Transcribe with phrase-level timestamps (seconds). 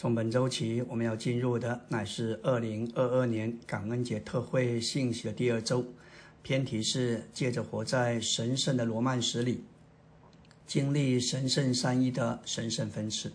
[0.00, 5.84] 从本周起，我们要进入的乃是二零二二年感恩节特会信息的第二周。
[6.40, 9.62] 偏题是借着活在神圣的罗曼史里，
[10.66, 13.30] 经历神圣三一的神圣分赐。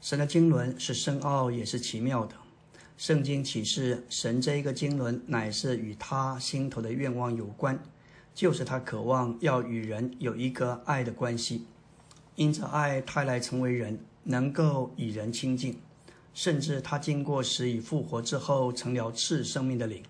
[0.00, 2.34] 神的经纶是深奥也是奇妙的。
[2.96, 7.80] 圣经启示，神这一个经纶乃是与他心头的愿望有关，
[8.34, 11.66] 就是他渴望要与人有一个爱的关系，
[12.34, 14.00] 因着爱，他来成为人。
[14.24, 15.78] 能够与人亲近，
[16.34, 20.02] 甚至他经过死与复活之后，成了赐生命的灵，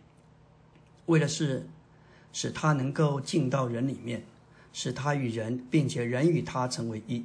[1.07, 1.67] 为的是
[2.33, 4.25] 使他能够进到人里面，
[4.73, 7.25] 使他与人，并且人与他成为一，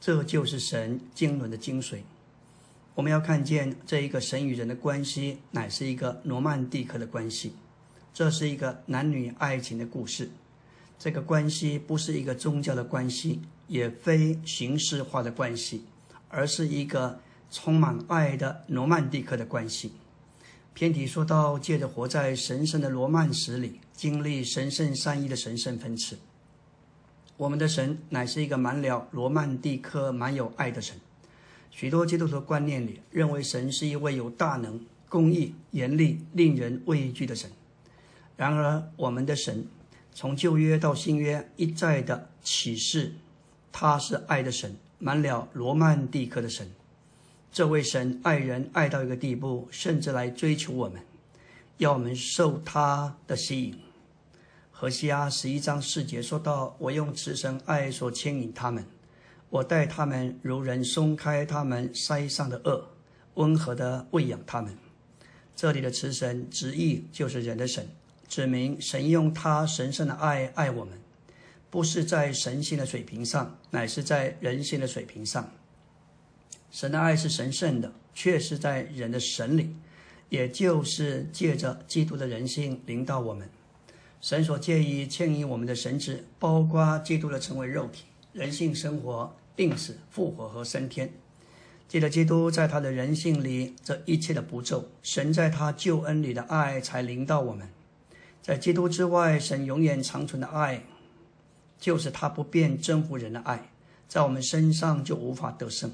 [0.00, 1.98] 这就是神经纶的精髓。
[2.94, 7.54] 我们要看见这一个神与人的关系，乃是一个罗曼蒂克的关系，
[8.12, 10.30] 这是一个男女爱情的故事。
[10.98, 15.84] 这个关系不是一个宗教的关系，也非形式化的关系。
[16.32, 19.92] 而是一个充满爱的罗曼蒂克的关系。
[20.74, 26.18] 偏题说到，借着活在神圣的罗曼史里，经历神圣善意的神圣分赐。
[27.36, 30.96] 我们的神乃是一个满了罗曼蒂克、满有爱的神。
[31.70, 37.50] 许多基督徒观念里认为神是一位有大能、公义、严厉、令人畏惧的神。
[38.36, 39.66] 然而，我们的神
[40.14, 43.12] 从旧约到新约一再的启示，
[43.70, 44.74] 他是爱的神。
[45.04, 46.70] 满了罗曼蒂克的神，
[47.50, 51.02] 这位神爱人爱到一个地步，甚至来追求我们，
[51.78, 53.76] 要我们受他的吸引。
[54.70, 58.84] 何西阿十一章四节说到：“我用慈神爱所牵引他们，
[59.50, 62.86] 我待他们如人松开他们腮上的恶，
[63.34, 64.72] 温和的喂养他们。”
[65.56, 67.88] 这里的慈神直译就是人的神，
[68.28, 71.01] 指明神用他神圣的爱爱我们。
[71.72, 75.50] 不是在神性的水平上，乃是在人性的水平上。
[76.70, 79.74] 神的爱是神圣的，却是在人的神里，
[80.28, 83.48] 也就是借着基督的人性临到我们。
[84.20, 91.10] 神所介意牵引我们的神旨，包括基督的成为肉体、人性生活、病死、复活和升天。
[91.88, 97.66] 记得基督在他的人性里这一切的步骤，神在他救恩里的爱才临到我们。
[98.42, 100.82] 在基督之外，神永远长存的爱。
[101.82, 103.72] 就是他不变征服人的爱，
[104.06, 105.90] 在我们身上就无法得胜。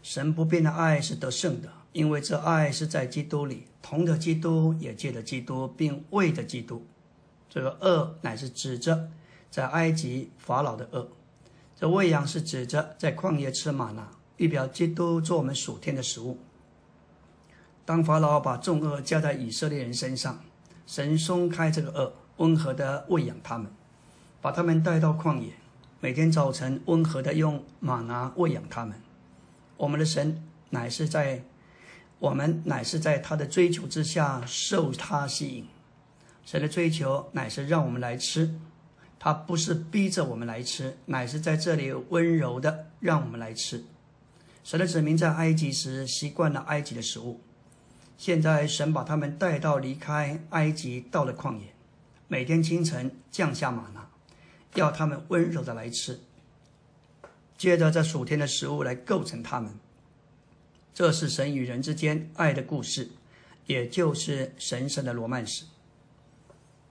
[0.00, 6.86] 神不变的爱是得胜的，因为这爱是在基督里，同的基督也借着基督，并为的基督。
[7.50, 9.08] 这个恶乃是指着
[9.50, 11.08] 在埃及法老的恶，
[11.74, 16.38] 这喂养是指着在旷野吃玛纳，预表基督做我们属天的食物。
[17.84, 20.44] 当法老把重恶加在以色列人身上，
[20.86, 23.68] 神松开这个恶，温和的喂养他们。
[24.40, 25.52] 把他们带到旷野，
[26.00, 29.00] 每天早晨温和的用马拿喂养他们。
[29.76, 31.42] 我们的神乃是在
[32.18, 35.66] 我们乃是在他的追求之下受他吸引。
[36.44, 38.58] 神的追求乃是让我们来吃，
[39.18, 43.84] 他不是逼着我们来吃，乃是在这里温柔的让我们来吃。
[44.64, 47.40] 神的子民在埃及时习惯了埃及的食物，
[48.16, 51.74] 现在神把他们带到离开埃及，到了旷野，
[52.28, 54.07] 每天清晨降下马拿。
[54.78, 56.20] 要他们温柔的来吃，
[57.56, 59.74] 接着这数天的食物来构成他们。
[60.94, 63.10] 这是神与人之间爱的故事，
[63.66, 65.64] 也就是神圣的罗曼史。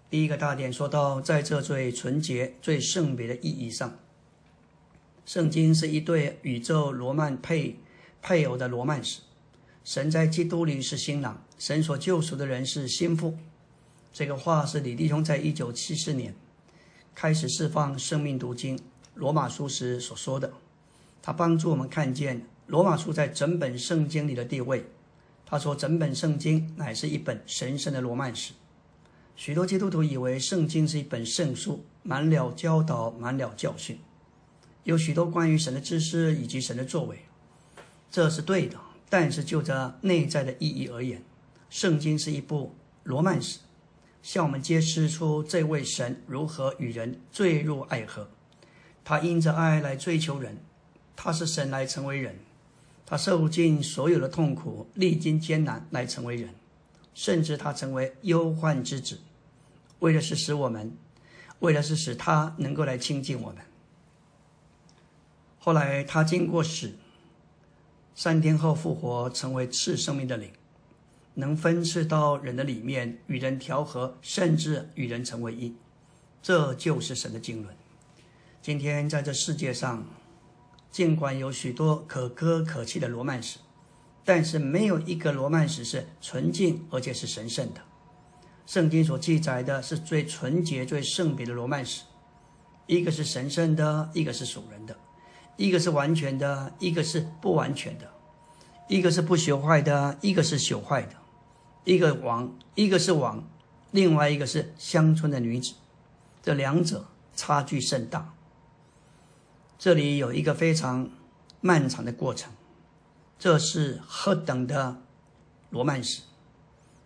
[0.10, 3.98] 第一个大点说到，在这最纯洁、最圣别的意义上，
[5.26, 7.80] 圣经是一对宇宙罗曼配
[8.22, 9.22] 配偶的罗曼史。
[9.84, 13.38] 神在基督里是新郎，神所救赎的人是心腹。
[14.12, 16.34] 这个话是李弟兄在一九七四年。
[17.20, 18.80] 开始释放生命读经，
[19.16, 20.54] 罗马书时所说的，
[21.20, 24.86] 他帮助我们看见罗马书在整本圣经里的地位。
[25.44, 28.54] 他说，整本圣经乃是一本神圣的罗曼史。
[29.36, 33.98] 许多基督徒以为圣经是一本圣书，满了教导，满了教训，
[34.84, 37.18] 有许多关于神的知识以及神的作为，
[38.12, 38.78] 这是对的。
[39.10, 41.24] 但是就这内在的意义而言，
[41.72, 43.58] 圣经是一部罗曼史。
[44.22, 48.30] 向我们揭示出这位神如何与人坠入爱河，
[49.04, 50.58] 他因着爱来追求人，
[51.16, 52.38] 他是神来成为人，
[53.06, 56.50] 他受尽所有的痛苦，历经艰难来成为人，
[57.14, 59.20] 甚至他成为忧患之子，
[60.00, 60.98] 为的是使我们，
[61.60, 63.58] 为的是使他能够来亲近我们。
[65.60, 66.94] 后来他经过死，
[68.14, 70.52] 三天后复活，成为赐生命的灵。
[71.40, 75.76] 能分赐到人的里面，与人调和，甚至与人成为一，
[76.42, 77.78] 这就是神的经纶。
[78.60, 80.04] 今天在这世界上，
[80.90, 83.60] 尽管有许多可歌可泣的罗曼史，
[84.26, 87.82] 但是没有一个罗曼史是纯净而且是神圣的。
[88.66, 92.02] 圣经所记载的是最纯洁、最圣别的罗曼史，
[92.88, 94.98] 一个是神圣的，一个是属人的，
[95.56, 98.12] 一个是完全的，一个是不完全的，
[98.88, 101.16] 一个是不朽坏的，一个是朽坏的，
[101.88, 103.50] 一个王，一个是王，
[103.92, 105.74] 另外一个是乡村的女子，
[106.44, 108.34] 这两者差距甚大。
[109.80, 111.10] 这里有一个非常
[111.62, 112.52] 漫长的过程，
[113.40, 115.02] 这是何等的
[115.70, 116.24] 罗曼史。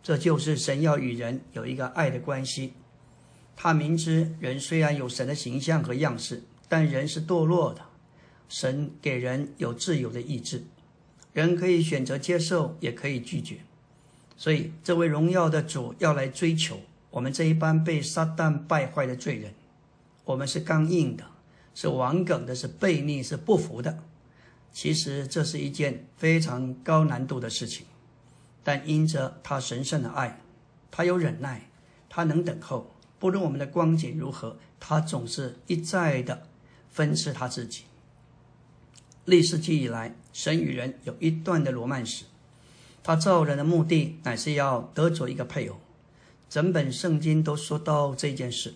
[0.01, 2.73] 这就是神要与人有一个爱的关系。
[3.55, 7.85] 他明知人虽然有神的形象和样式，但人是堕落的。
[8.49, 10.65] 神给人有自由的意志，
[11.33, 13.59] 人可以选择接受，也可以拒绝。
[14.41, 16.79] 所以，这位荣耀的主要来追求
[17.11, 19.53] 我们这一般被撒旦败坏的罪人。
[20.25, 21.23] 我们是刚硬的，
[21.75, 23.99] 是顽梗的，是悖逆，是不服的。
[24.73, 27.85] 其实，这是一件非常高难度的事情。
[28.63, 30.41] 但因着他神圣的爱，
[30.89, 31.69] 他有忍耐，
[32.09, 32.95] 他能等候。
[33.19, 36.47] 不论我们的光景如何，他总是一再的
[36.89, 37.83] 分赐他自己。
[39.25, 42.25] 历世纪以来，神与人有一段的罗曼史。
[43.03, 45.77] 他造人的目的乃是要得着一个配偶。
[46.49, 48.73] 整本圣经都说到这件事。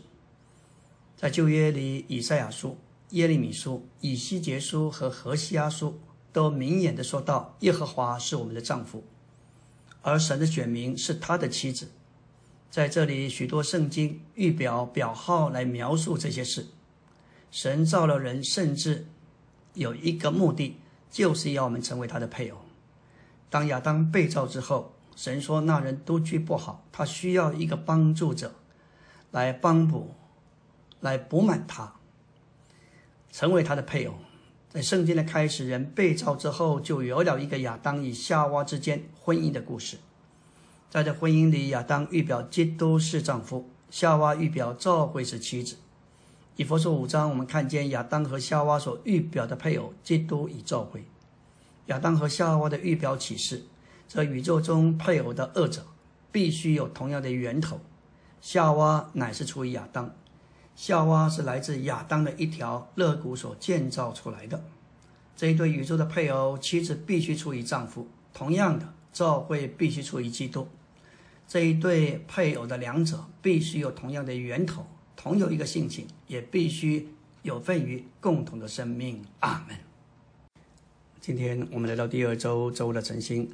[1.18, 2.78] 在旧约里，以赛亚书、
[3.12, 6.00] 耶利米书、以西结书和何西阿书
[6.32, 9.04] 都明眼的说到，耶和华是我们的丈夫。
[10.02, 11.90] 而神的选民是他的妻子，
[12.70, 16.68] 在这里许多圣经预表表号来描述这些事。
[17.50, 19.06] 神造了人，甚至
[19.74, 20.78] 有一个目的，
[21.10, 22.58] 就是要我们成为他的配偶。
[23.56, 28.54] 当亚当被造之后，神说那人独居不好，他需要一个帮助者
[29.32, 30.14] 来帮补，
[31.00, 31.94] 来补满他，
[33.32, 34.16] 成为他的配偶。
[34.68, 40.00] 在圣经的开始，人被造之后，就有了一个亚当与夏娃之间婚姻的故事。
[40.90, 45.78] 在这婚姻里，亚当预表基督是丈夫，夏娃预表教会是妻子。
[46.58, 51.06] 以佛说五章，我们看见亚当和夏娃所预表的配偶基督与教会。
[51.88, 53.64] 亚当和夏娃的预表启示，
[54.08, 55.86] 这宇宙中配偶的二者
[56.32, 57.80] 必须有同样的源头。
[58.42, 60.14] 夏娃乃是出于亚当。
[60.76, 64.62] 夏娃是来自亚当的一条肋骨所建造出来的，
[65.36, 70.68] 这一对宇宙的配偶，妻子必须出于丈夫；同样的，教会必须出于基督。
[71.48, 74.86] 这一对配偶的两者必须有同样的源头，
[75.16, 77.08] 同有一个性情，也必须
[77.44, 79.24] 有份于共同的生命。
[79.40, 79.85] 阿门。
[81.26, 83.50] 今天我们来到第二周周的晨星，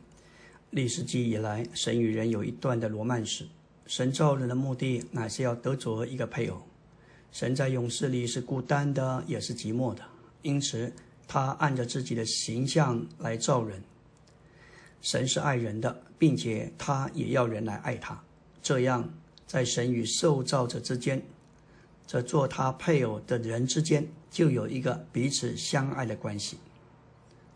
[0.72, 3.48] 历史记以来，神与人有一段的罗曼史。
[3.86, 6.62] 神造人的目的，乃是要得着一个配偶。
[7.32, 10.02] 神在勇士里是孤单的，也是寂寞的，
[10.42, 10.92] 因此
[11.30, 13.82] 他按着自己的形象来造人。
[15.02, 18.22] 神是爱人的，并且他也要人来爱他。
[18.62, 19.10] 这样，
[19.48, 21.24] 在神与受造者之间，
[22.06, 26.58] 这做他配偶的人之间，就有一个彼此相爱的关系。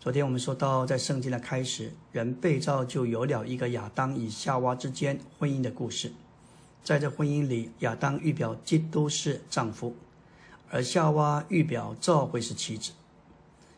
[0.06, 6.12] 昨天我们说到，在圣经的开始，人被造就有了一个亚当与夏娃之间婚姻的故事。
[6.84, 9.96] 在这婚姻里，亚当预表基督是丈夫，
[10.70, 12.92] 而夏娃预表教会是妻子。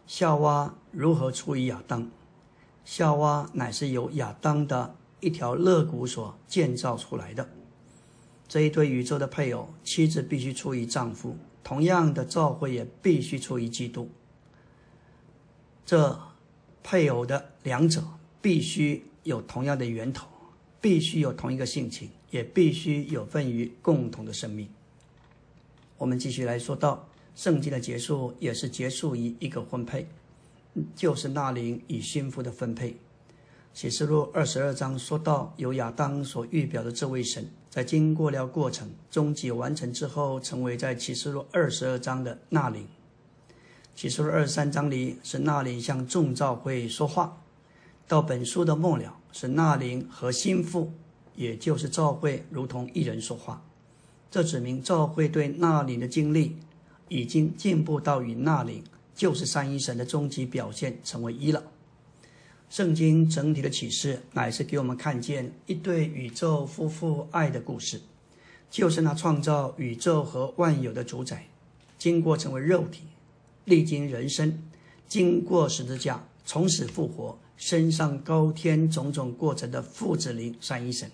[0.06, 2.12] 夏娃如何出于亚当？
[2.84, 7.48] 夏娃乃是由亚当的一条肋骨所建造出来的。
[8.50, 14.12] 这一对宇宙的配偶，妻子必须出于丈夫，同样的，教会也必须出于基督。
[15.88, 16.20] 这
[16.84, 18.04] 配偶的两者
[18.40, 20.28] 必须有同样的源头，
[20.80, 22.12] 必须有同一个性情。
[22.30, 24.68] 也必须有份于共同的生命。
[25.98, 30.06] 我们继续来说到圣经的结束，也是结束于一个婚配，
[30.94, 32.98] 就是纳灵与心腹的分配。
[33.74, 42.86] 启示录二十二章说到，由亚当所预表的这位神，在经过了过程，终极完成之后，成为在启示录二十二章的纳灵。
[43.98, 47.42] 起初的二十三章里是纳灵向众召会说话，
[48.08, 50.94] 到本书的末了是纳灵和心腹。
[51.36, 53.66] 也就是召会如同一人说话，
[54.30, 56.58] 这指明教会对那灵的经历
[57.08, 58.84] 已经进步到与那灵
[59.16, 61.64] 就是三一神的终极表现成为一了。
[62.70, 68.00] 圣经整体的启示乃是给我们看见一对宇宙夫妇爱的故事，
[68.70, 71.48] 就是那创造宇宙和万有的主宰，
[71.98, 73.04] 经过成为肉体，
[73.68, 74.64] 历经人生，
[75.10, 81.12] 经过十字架，从此复活，升上高天种种过程的父子灵三一神。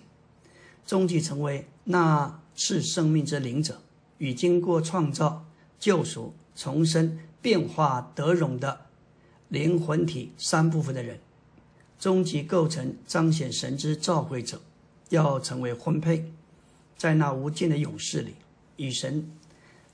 [0.86, 3.82] 终极成为那次生命之灵者，
[4.18, 5.44] 与经过创造、
[5.80, 8.86] 救赎、重生、变化得荣的
[9.48, 11.18] 灵魂体三部分的人，
[11.98, 14.62] 终极构成彰显神之召会者，
[15.08, 16.30] 要成为婚配，
[16.96, 18.34] 在那无尽的勇士里，
[18.76, 19.28] 与神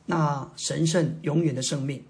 [0.05, 2.05] 那神圣永远的生命，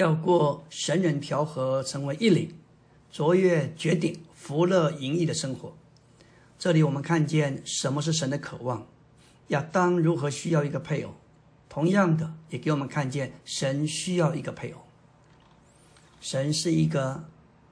[0.00, 2.54] 要过神人调和，成为一领，
[3.12, 5.76] 卓越绝顶、福乐盈溢的生活。
[6.58, 8.86] 这里我们看见什么是神的渴望，
[9.48, 11.14] 亚当如何需要一个配偶，
[11.68, 14.78] 同样的也给我们看见神需要一个配偶。
[16.22, 17.24] 神是一个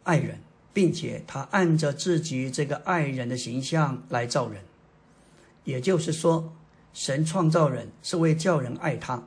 [0.02, 0.40] 爱人，
[0.74, 4.62] 并且他按着自己这个爱人的形象来造人，
[5.64, 6.52] 也就是说，
[6.92, 9.22] 神创造人是为叫人爱他。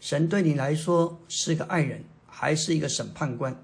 [0.00, 2.04] 神对你来说是个爱人，
[2.42, 3.56] 还是一个审判官？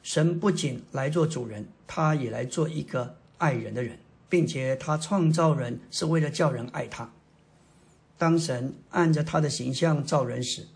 [0.00, 3.98] 神不仅来做主人，他也来做一个爱人的人。
[4.28, 7.12] 并且他创造人是为了叫人爱他。
[8.18, 10.66] 当神按着他的形象造人时，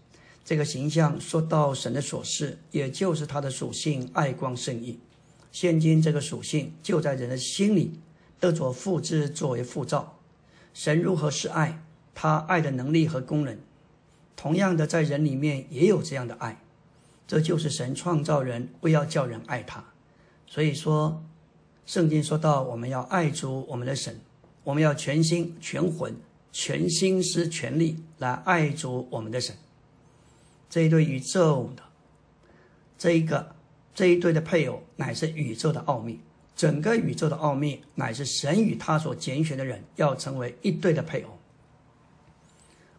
[0.44, 4.98] 这个形象说到神的所示，也就是他的属性爱光圣意。
[5.52, 8.00] 现今这个属性就在人的心里
[8.38, 10.18] 得着复制作为复造。
[10.72, 11.82] 神如何是爱？
[12.14, 13.56] 他爱的能力和功能，
[14.36, 16.60] 同样的在人里面也有这样的爱。
[17.30, 19.84] 这就是神创造人为要叫人爱他。
[20.48, 21.22] 所以说。
[21.86, 24.16] 圣经说到，我们要爱主我们的神，
[24.62, 26.14] 我们要全心全魂、
[26.52, 29.56] 全心思、全力来爱主我们的神。
[30.68, 31.82] 这一对宇宙的
[32.96, 33.56] 这一个
[33.92, 36.20] 这一对的配偶，乃是宇宙的奥秘。
[36.54, 41.38] 整个宇宙的奥秘，乃是神与他所拣选的人要成为一对的配偶。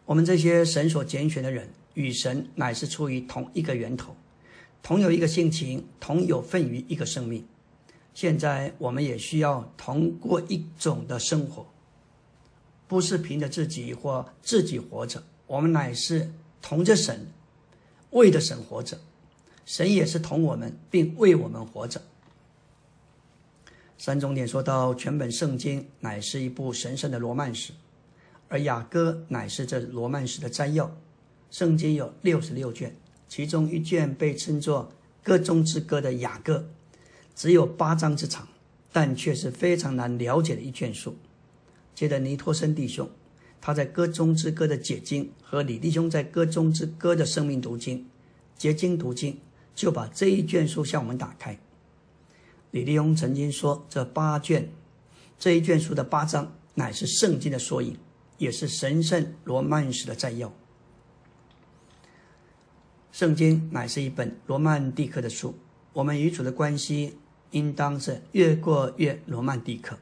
[0.04, 4.14] 我们这些神所拣选的人，与神乃是出于同一个源头，
[4.84, 7.46] 同有一个性情，同有份于一个生命。
[8.14, 11.66] 现在我们也需要同过一种的生活，
[12.88, 17.28] 不是凭着自己或自己活着，我们乃是同着神，
[18.10, 19.00] 为着神活着，
[19.66, 22.02] 神也是同我们，并为我们活着。
[23.98, 27.72] 三重点说到，全本圣经乃是一部神圣的罗曼史，
[28.50, 30.92] 而雅歌乃是这罗曼史的摘要。
[31.50, 32.96] 圣经有六十六卷，
[33.32, 34.92] 其中一卷被称作
[35.26, 36.68] 《歌中之歌》的雅歌。
[37.34, 38.46] 只有八章之长，
[38.92, 41.16] 但却是非常难了解的一卷书。
[41.96, 43.10] 接着尼托森弟兄，
[43.62, 48.06] 他在《歌中之歌》的解经和李弟兄在《歌中之歌》的生命读经、
[48.58, 49.40] 结经读经，
[49.74, 51.58] 就把这一卷书向我们打开。
[52.72, 54.70] 李弟兄曾经说，这八卷
[55.40, 57.96] 这一卷书的八章乃是圣经的缩影，
[58.38, 60.52] 也是神圣罗曼史的摘要。
[63.22, 65.54] 圣经乃是一本罗曼蒂克的书。
[65.94, 67.20] 我们与主的关系
[67.52, 69.96] 应当是越过越罗曼蒂克。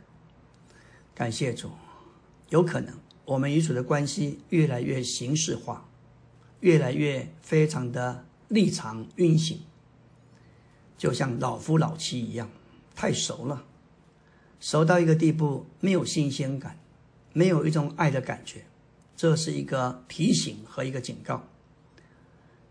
[1.13, 1.69] 感谢主，
[2.47, 5.85] 有可能我们与主的关系越来越形式化，
[6.61, 9.59] 越来越非常的立场运行，
[10.97, 12.49] 就像老夫老妻一样，
[12.95, 13.65] 太熟了，
[14.61, 16.79] 熟到一个地步，没有新鲜感，
[17.33, 18.63] 没有一种爱的感觉，
[19.17, 21.43] 这是一个提醒和一个警告。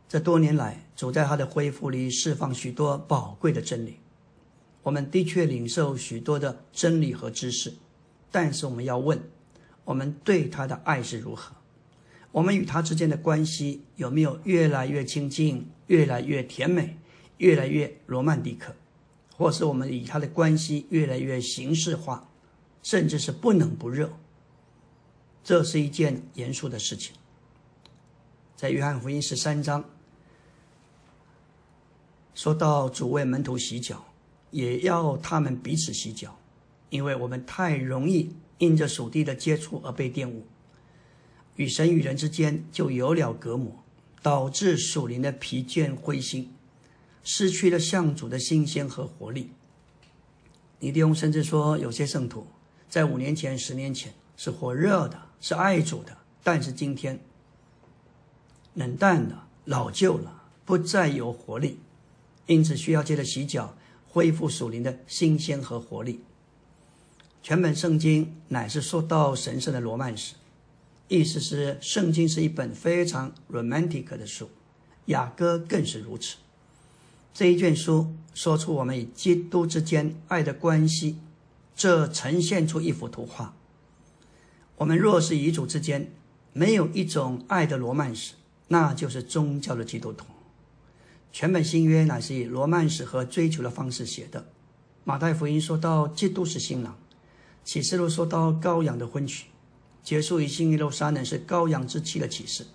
[0.08, 3.98] 这多年来，主在他的恢复里释放许多宝贵的真理。
[4.82, 7.74] 我们的确领受许多的真理和知识，
[8.30, 9.20] 但是我们要问：
[9.84, 11.54] 我们对他的爱是如何？
[12.32, 16.96] 我们与他之间的关系有没有越来越亲近、越来越甜美、
[17.36, 18.74] 越来越罗曼蒂克？
[19.36, 22.30] 或是我们与他的关系越来越形式化，
[22.82, 24.10] 甚至是不冷不热？
[25.44, 27.14] 这是一件严肃的事情。
[28.56, 29.84] 在约翰福音十三章。
[32.38, 34.04] 说到主为门徒洗脚，
[34.52, 36.38] 也要他们彼此洗脚，
[36.88, 40.46] 因为我们太容易因着属地的接触而被玷污，
[41.56, 43.82] 与神与人之间就有了隔膜，
[44.22, 46.54] 导致属灵的疲倦灰心，
[47.24, 49.50] 失去了向主的新鲜和活力。
[50.78, 52.46] 尼弟兄甚至说，有些圣徒
[52.88, 57.18] 在五年前、十年前是火热的，是爱主的，但是今天
[58.74, 61.80] 冷淡了、老旧了，不再有活力。
[62.48, 63.76] 因此，需要借着洗脚
[64.08, 66.20] 恢复属灵的新鲜和活力。
[67.42, 70.34] 全本圣经乃是说到神圣的罗曼史，
[71.08, 74.48] 意思是圣经是一本非常 romantic 的书，
[75.06, 76.36] 雅歌更是如此。
[77.32, 81.18] 这一卷书说出我们与基督之间爱的关系，
[81.76, 83.54] 这呈现出一幅图画。
[84.76, 86.10] 我们若是与主之间
[86.52, 88.34] 没有一种爱的罗曼史，
[88.68, 90.24] 那就是宗教的基督徒。
[91.38, 94.44] 全本新约乃是以罗曼史和追求的方式写的。
[95.04, 96.98] 马太福音说到基督是新郎，
[97.62, 99.46] 启示录说到羔羊的婚娶，
[100.02, 102.66] 结束于新耶路撒冷是羔羊之妻的启示。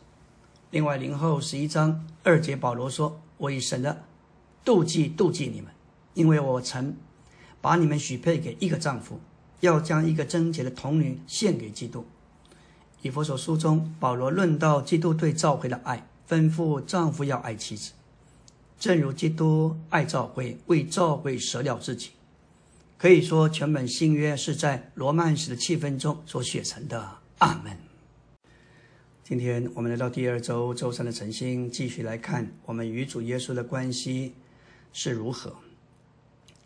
[0.72, 4.06] 另外，零后十一章二节，保罗说：“我以神的
[4.64, 5.70] 妒忌妒忌你们，
[6.14, 6.96] 因为我曾
[7.60, 9.20] 把你们许配给一个丈夫，
[9.60, 12.06] 要将一个贞洁的童女献给基督。
[13.02, 17.92] 以佛所书中，保罗论到基督对教会的爱，吩咐丈夫要爱妻子，
[18.84, 22.10] 正如基督爱教会，为教会舍了自己。
[22.98, 27.20] 可以说，全本新约是在罗曼史的气氛中所写成的。
[27.38, 27.78] 阿门。
[29.24, 34.34] 今天我们来到第二周周三的晨星，继续来看我们与主耶稣的关系
[34.92, 35.56] 是如何。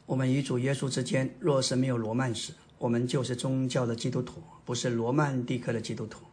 [0.07, 6.23] 我们与主耶稣之间，若是没有罗曼史，我们就是宗教的基督徒，不是罗曼蒂克的基督徒。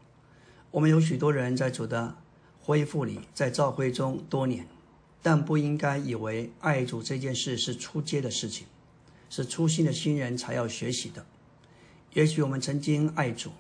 [0.71, 2.17] 我们有许多人在主的
[2.59, 4.67] 恢复里，在教会中多年，
[5.25, 8.67] 但不应该以为爱主这件事是出街的事情。
[9.31, 11.25] 是初心的新人才要学习的。
[12.13, 13.51] 也许我们曾经爱主，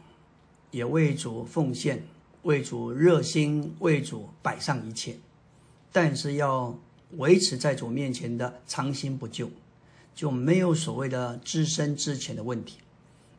[0.70, 2.04] 也为主奉献，
[2.42, 5.16] 为主热心，为主摆上一切，
[5.90, 6.78] 但是要
[7.16, 9.50] 维持在主面前的长心不救，
[10.14, 12.78] 就没有所谓的知深知浅的问题。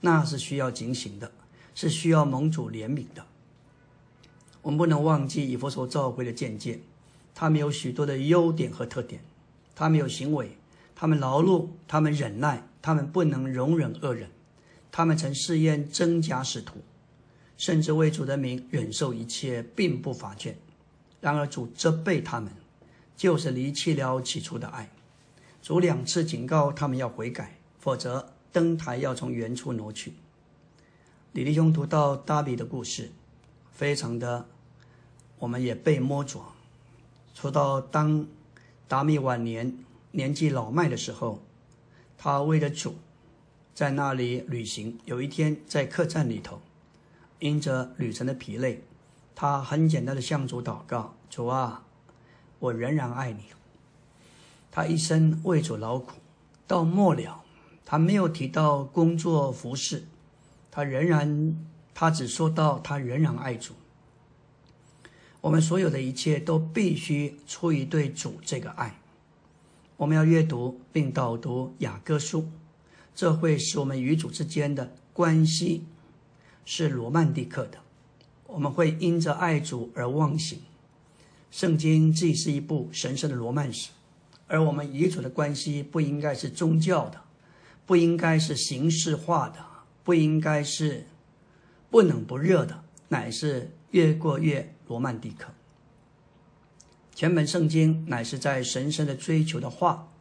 [0.02, 1.32] 那是需要警醒的，
[1.74, 3.26] 是需要蒙主怜悯的。
[4.62, 6.82] 我们不能忘记以佛所召会的见解，
[7.36, 9.22] 他们有许多的优点和特点，
[9.76, 10.58] 他们有行为。
[10.96, 14.30] 他们劳碌，他们忍耐，他们不能容忍恶人。
[14.90, 16.78] 他们曾试验真假使徒，
[17.58, 20.54] 甚至为主的名忍受一切，并不乏倦。
[21.20, 22.50] 然而主责备他们，
[23.18, 24.90] 就是离弃了起初的爱。
[25.62, 30.14] 主两次警告他们要悔改，否则灯台要从原处挪去。
[31.34, 33.12] 李弟兄读到大比的故事，
[33.74, 34.48] 非常的，
[35.40, 36.42] 我们也被摸着。
[37.36, 38.26] 说到当
[38.88, 39.78] 达米晚年。
[40.12, 41.44] 年纪老迈的时候，
[42.18, 42.96] 他为了主，
[43.74, 44.98] 在那里旅行。
[45.04, 46.62] 有一天在客栈里头，
[47.40, 48.82] 因着旅程的疲累，
[49.36, 51.84] 他很简单的向主祷告：“主啊，
[52.60, 53.44] 我仍然爱你。”
[54.72, 56.14] 他一生为主劳苦，
[56.66, 57.44] 到末了，
[57.84, 60.06] 他没有提到工作服饰，
[60.72, 63.74] 他仍然，他只说到他仍然爱主。
[65.46, 69.00] 我们所有的一切都必须出于对主这个爱。
[69.96, 72.50] 我们要阅读并导读雅各书，
[73.14, 75.86] 这会使我们与主之间的关系
[76.66, 77.78] 是罗曼蒂克的。
[78.48, 80.62] 我们会因着爱主而忘形。
[81.52, 83.92] 圣经既是一部神圣的罗曼史，
[84.48, 87.22] 而我们与主的关系不应该是宗教的，
[87.86, 89.64] 不应该是形式化的，
[90.04, 91.06] 不应该是
[91.92, 95.54] 不冷不热的，乃是越过越罗曼蒂克。
[97.14, 100.12] 全本圣经乃是在神圣的追求的话，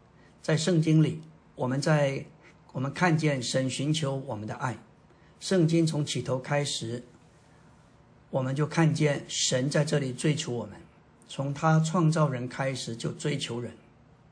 [0.41, 1.21] 在圣经里，
[1.57, 2.25] 我们在
[2.71, 4.79] 我们看见神寻求我们的爱。
[5.41, 7.03] 圣经从起头开始，
[8.31, 10.77] 我们就看见神在这里追求我们，
[11.27, 13.73] 从他创造人开始就追求人，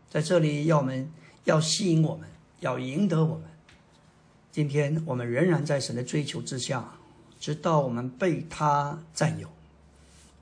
[0.08, 1.10] 在这里要我们
[1.42, 2.28] 要吸引我们，
[2.60, 3.50] 要赢得我们。
[4.52, 6.94] 今天我们仍然在神的追求之下，
[7.42, 9.48] 直到我们被他占有。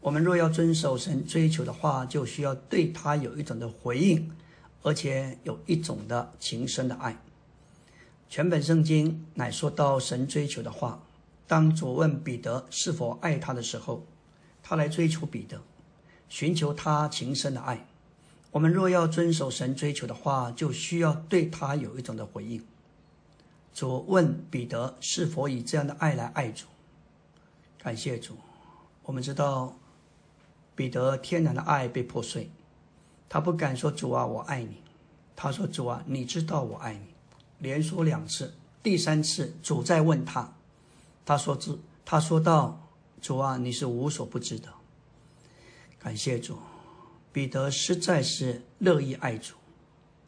[0.02, 4.30] 我们若要遵守神追求的话，就需要对他有一种的回应，
[4.82, 7.16] 而且有一种的情深的爱。
[8.28, 11.00] 全本圣经乃说到神追求的话。
[11.46, 14.04] 当主问彼得是否爱他的时候，
[14.62, 15.62] 他来追求彼得，
[16.28, 17.86] 寻求他情深的爱。
[18.50, 22.62] 我们若要遵守神追求的话，就需要对他有一种的回应。
[23.72, 26.66] 主问彼得是否以这样的爱来爱主。
[27.82, 28.36] 感谢主，
[29.02, 29.76] 我们知道。
[30.76, 32.48] 彼得天然的爱被破碎，
[33.28, 34.76] 他不敢说主啊，我爱你。
[35.36, 37.00] 他说主啊，你知道我爱你。
[37.58, 40.54] 连说两次，第三次主在问他，
[41.26, 42.80] 他说主，他说道
[43.20, 44.72] 主啊，你是无所不知的。
[45.98, 46.56] 感谢主，
[47.30, 49.56] 彼得实在是乐意爱主，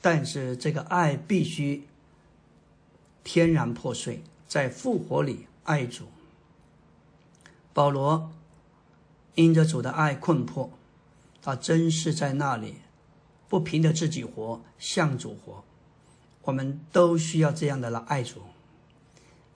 [0.03, 1.87] 但是这个爱必须
[3.25, 6.05] 天然破碎，在复活里爱主。
[7.73, 8.31] 保罗。
[9.35, 10.71] 因着主的爱困迫，
[11.41, 12.75] 他真是在那里，
[13.49, 15.65] 不凭着自己活，向主活。
[16.43, 18.43] 我们都需要这样的来爱主。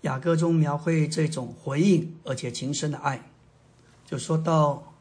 [0.01, 3.29] 雅歌中描绘这种回应而且情深的爱，
[4.07, 4.95] 就说到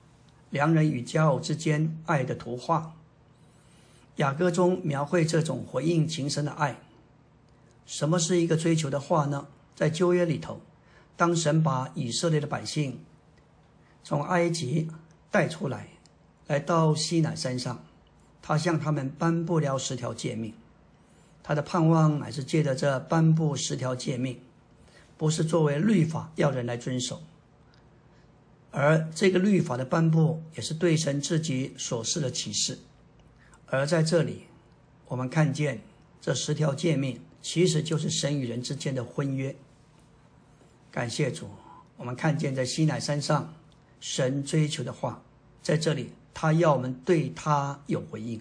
[0.50, 2.96] 良人与佳偶之间爱的图画。
[4.18, 6.82] 雅歌中描绘这种回应情深的爱。
[7.86, 9.48] 什么是一个追求的话呢？
[9.74, 10.60] 在旧约里头，
[11.18, 13.00] 当神把以色列的百姓。
[14.04, 14.88] 从埃及
[15.32, 15.88] 带出来，
[16.46, 17.84] 来到西南山上，
[18.42, 20.54] 他向他们颁布了十条诫命。
[21.42, 24.40] 他的盼望乃是借着这颁布十条诫命，
[25.18, 27.24] 不是作为律法要人来遵守，
[28.70, 32.78] 而这个律法的颁布也是对神自己所示的启示。
[33.68, 34.44] 而在这里，
[35.08, 35.82] 我们看见
[36.22, 39.56] 这十条诫命其实就是神与人之间的婚约。
[40.96, 41.50] 感谢主，
[41.98, 43.54] 我们看见在西乃山上，
[44.00, 45.22] 神追求的话，
[45.62, 48.40] 在这里他要我们对他有回应。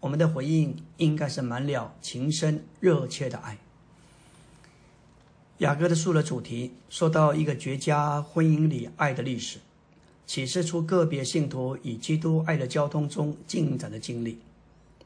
[0.00, 3.56] 我们的回应应该是满了情深热切的爱。
[5.58, 9.60] 雅各的书的主题说到一个绝佳婚姻里爱的历史，
[10.26, 14.40] 启示出个别信徒与基督爱的交通中进展的经历。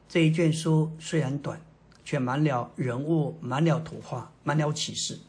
[0.09, 1.61] 这一卷书虽然短，
[2.03, 5.19] 却满了人物，满了图画，满了启示，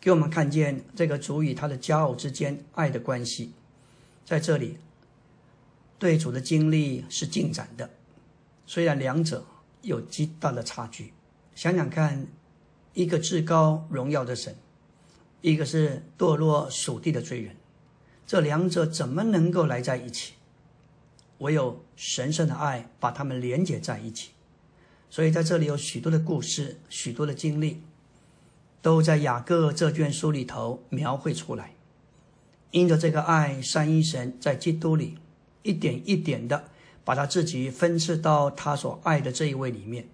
[0.00, 3.52] 给我们看见这个主与他的骄傲之间爱的关系。
[4.24, 4.78] 在这里，
[5.98, 7.90] 对主的经历是进展的。
[8.66, 9.44] 虽然两者
[9.82, 11.12] 有极大的差距，
[11.54, 12.26] 想想看，
[12.94, 14.56] 一个至高荣耀的神，
[15.42, 17.56] 一个是堕落属地的罪人，
[18.26, 20.34] 这两者怎么能够来在一起？
[21.38, 24.30] 唯有神圣的爱把他们连接在一起。
[25.08, 27.82] 所以在这里有许多的故事，许多的经历，
[28.82, 31.72] 都在雅各这卷书里头描绘出来。
[32.70, 35.18] 因着这个爱，三一神在基督里
[35.62, 36.64] 一点一点的。
[37.02, 40.06] 把他自己分赐到他所爱的这一位里面。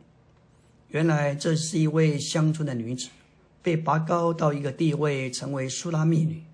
[0.89, 3.09] 原来这是一位乡村的女子，
[3.61, 6.45] 被拔高到一个地位，成为苏拉密女，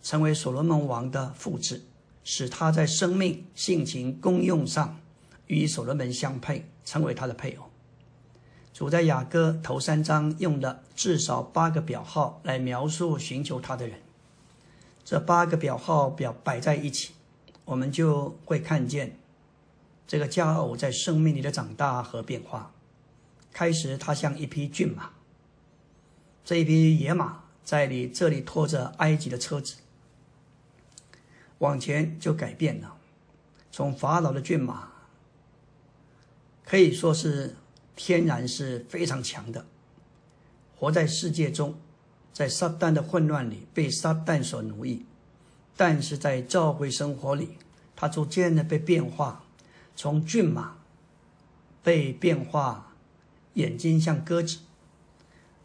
[0.00, 1.82] 成为所罗门王的复制，
[2.24, 4.98] 使她在生命、性情、功用上
[5.48, 7.71] 与所罗门相配，成为他的配偶。
[8.72, 14.00] 主在雅歌头三章用了至少八个表号来描述寻求他的人，
[15.04, 17.12] 这八个表号表摆在一起，
[17.66, 19.18] 我们就会看见。
[20.06, 22.72] 这个佳偶在生命里的长大和变化，
[23.52, 25.10] 开始他像一匹骏马，
[26.44, 29.76] 这一匹野马在你这里拖着埃及的车子，
[31.58, 32.96] 往前就改变了，
[33.70, 34.88] 从法老的骏马，
[36.66, 37.56] 可以说是
[37.94, 39.66] 天然是非常强的，
[40.76, 41.74] 活在世界中，
[42.32, 45.04] 在撒旦的混乱里被撒旦所奴役，
[45.76, 47.58] 但是在教会生活里，
[47.94, 49.44] 他逐渐的被变化。
[49.94, 50.78] 从骏马
[51.82, 52.94] 被变化，
[53.54, 54.60] 眼睛像鸽子。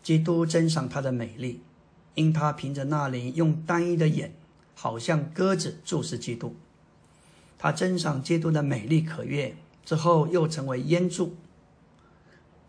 [0.03, 1.61] 基督珍赏她的美丽，
[2.15, 4.33] 因他凭着那里用单一的眼，
[4.75, 6.55] 好像鸽子注视基督。
[7.57, 11.35] 他珍赏基督的美丽可悦之后，又成为烟柱。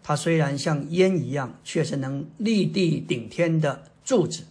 [0.08, 4.42] 他虽然像烟一样，却是能立地顶天的柱子。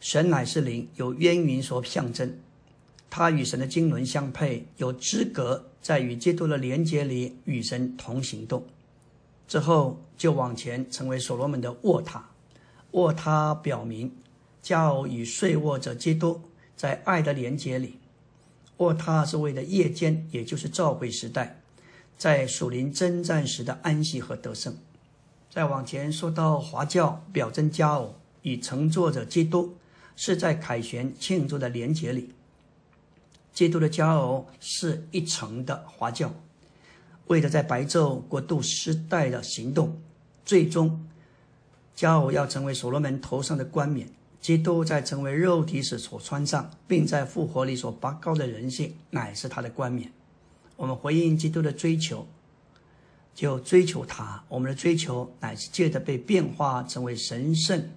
[0.00, 2.38] 神乃是灵，有烟云所象征。
[3.10, 8.64] 他与神的经纶相配，有资格在与基督的连接里与神同行动。
[9.46, 12.22] 之后就往前成为所罗门的卧榻。
[12.92, 14.10] 卧榻表明
[14.62, 16.40] 叫与睡卧者基督
[16.74, 17.98] 在爱的连接里。
[18.78, 21.60] 卧榻是为了夜间，也就是召会时代，
[22.16, 24.76] 在属灵征战时的安息和得胜。
[25.50, 29.76] 再往前说到华教，表征佳偶与乘坐者基督
[30.16, 32.32] 是在凯旋庆祝的连结里。
[33.52, 36.34] 基督的骄傲是一层的华教，
[37.26, 40.00] 为了在白昼国度时代的行动，
[40.44, 41.06] 最终
[41.96, 44.08] 骄傲要成为所罗门头上的冠冕。
[44.40, 50.12] 基督在成为肉体时所穿上，并在复活里所拔高的人性，乃是他的冠冕。
[50.76, 52.26] 我们回应基督的追求，
[53.34, 54.44] 就追求他。
[54.48, 57.90] 我们的追求乃是借着被变化成为神圣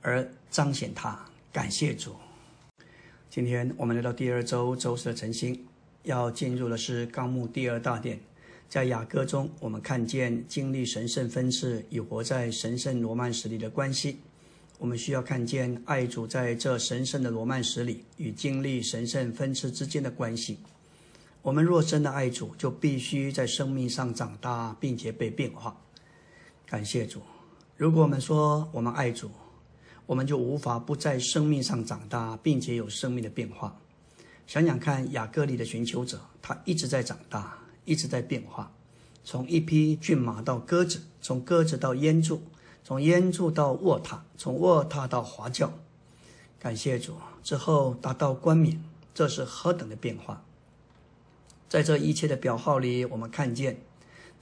[0.00, 1.26] 而彰显他。
[1.52, 2.14] 感谢主。
[3.28, 5.66] 今天我们来到第二周周四的晨星，
[6.02, 8.18] 要进入的是纲目第二大殿。
[8.68, 14.16] 在雅歌中，我们看见经历神圣分赐与活在神圣罗曼史里的关系。
[14.78, 20.58] 我们需要看见爱主在这神圣的罗曼史里与经历神圣分赐之间的关系。
[21.42, 25.76] 我们若真的爱主，就必须在生命上长大，并且被变化。
[26.64, 27.20] 感谢主。
[27.76, 29.28] 如果我们说我们爱主，
[30.06, 33.76] 我们就无法不在生命上长大，并且有生命的变化。
[34.46, 38.70] 想想看，雅各里的寻求者，他一直在长大，一直在变化，
[39.24, 42.40] 从一匹骏马到鸽子，从鸽子到烟柱，
[42.84, 45.72] 从烟柱到卧榻，从卧榻到华教。
[46.60, 48.80] 感谢主，之后达到冠冕，
[49.12, 50.44] 这是何等的变化！
[51.72, 53.80] 在这一切的表号里，我们看见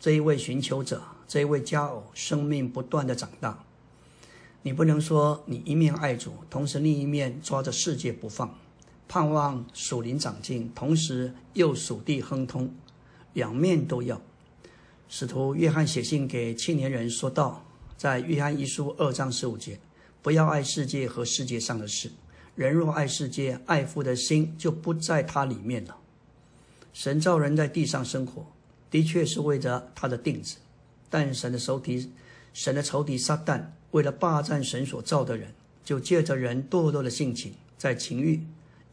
[0.01, 3.65] 这一位寻求者，这一位佳偶，生命不断的长大。
[4.63, 8.59] 你不能说你一面爱主，同时另一面抓着世界不放，
[9.07, 12.75] 盼望属灵长进，同时又属地亨通，
[13.35, 14.21] 两面都要。
[15.09, 17.65] 使徒约翰写信给青年人说道，
[17.97, 19.79] 在约翰一书二章十五节，
[20.21, 22.11] 不要爱世界和世界上的事。
[22.57, 25.97] 人若爱世界，爱父的心就不在他里面了。
[26.93, 28.47] 神造人在地上生活，
[28.91, 30.57] 的确是为着他的定旨，
[31.09, 32.11] 但神的仇敌，
[32.53, 38.45] 神的仇敌撒旦，为了霸占神所造的人，就借着人堕落的性情，在情欲、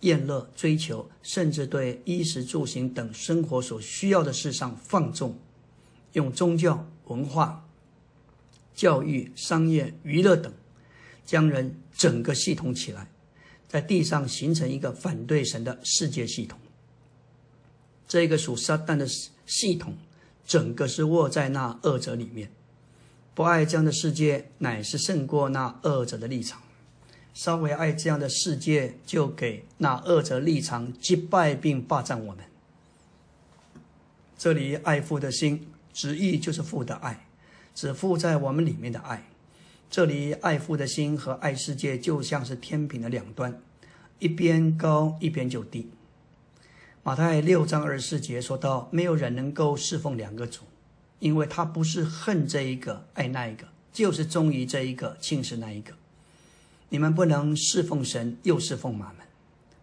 [0.02, 5.38] 厌乐、追求，甚至对衣食住行等生活所需要的事上放纵，
[6.14, 7.68] 用宗教、文化、
[8.76, 10.54] 教育、商业、娱乐等，
[11.26, 13.10] 将人整个系统起来，
[13.68, 16.60] 在地上形成一个反对神的世界系统。
[18.08, 19.08] 这个属撒旦的
[19.46, 19.96] 系统，
[20.46, 22.50] 整个是握在那二者里面。
[23.36, 26.62] 不爱这样的世界，乃是胜过那二者的立场。
[27.34, 32.44] 稍微爱这样的世界，就给那二者立场击败并霸占我们。
[34.38, 37.28] 这里爱父的心，直译就是父的爱，
[37.76, 39.28] 指父在我们里面的爱。
[39.90, 43.62] 这里爱父的心和爱世界，就像是天平的两端，
[44.18, 45.90] 一边高，一边就低。
[47.08, 50.64] 马太六章二十四节说到：“没有人能够侍奉两个主，
[51.20, 55.94] 因为他不是恨这一个爱那一个，就是忠于这一个轻视那一个。
[56.90, 59.26] 你们不能侍奉神又侍奉马门。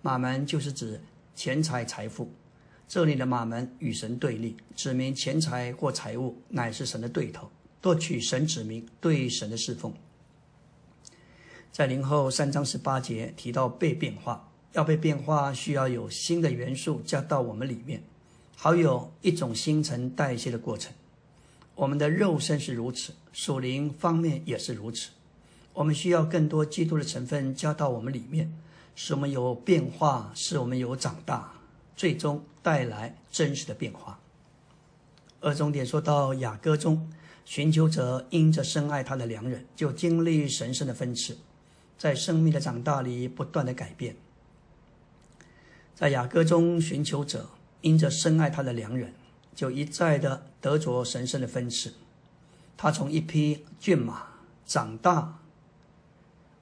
[0.03, 1.01] 马门就是指
[1.35, 2.31] 钱财财富，
[2.87, 9.95] 这里的马门与神对立，指明钱财或财物乃是神的对头，夺取神指明对神的侍奉。
[11.73, 18.03] 在零后三章十八节提到被变化。”要被变化，需要有新的元素加到我们里面，
[18.57, 20.93] 好有一种新陈代谢的过程。
[21.77, 25.11] 我们的肉身是如此，属灵方面也是如此。
[25.73, 28.53] 我们需要更多基督的成分加到我们里面，
[28.95, 31.53] 使我们有变化，使我们有长大，
[31.97, 34.19] 最终带来真实的变化。
[35.41, 37.13] 二重点说到雅歌中，
[37.45, 41.37] 寻求者因着深爱他的良人，就经历神圣的分赐，
[41.99, 44.17] 在生命的长大里不断的改变。
[45.95, 49.15] 在雅歌中，寻求者因着深爱他的良人，
[49.55, 51.95] 就一再的得着神圣的分赐。
[52.77, 54.27] 他从一匹骏马
[54.67, 55.39] 长大，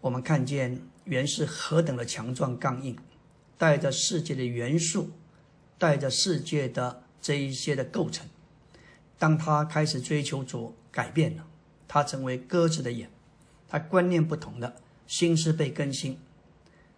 [0.02, 2.94] 我们看见原是何等的强壮刚硬，
[3.56, 5.10] 带着世界的元素，
[5.78, 8.28] 带着世界的这一些的构成。
[9.18, 11.46] 当他开始追求主，改变了，
[11.88, 13.10] 他成为鸽子的眼，
[13.66, 16.18] 他观念不同的心思被更新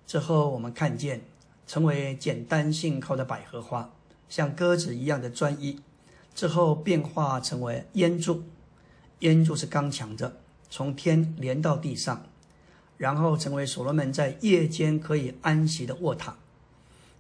[0.04, 1.22] 之后，我们看见。
[1.66, 3.90] 成为简单信靠的百合花，
[4.28, 5.80] 像鸽子一样的专一，
[6.34, 8.44] 之后变化成为烟柱，
[9.20, 12.26] 烟柱是刚强的，从天连到地上，
[12.98, 16.34] 然后成为所罗门在夜间可以安息的卧榻。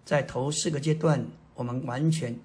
[0.04, 2.38] 在头四个阶段，我们完全